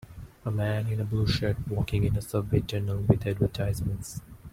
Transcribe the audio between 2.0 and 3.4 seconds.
in a subway tunnel with